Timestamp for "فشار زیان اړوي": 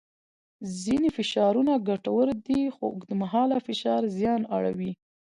3.67-4.91